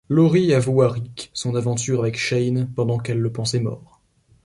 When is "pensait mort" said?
3.31-4.01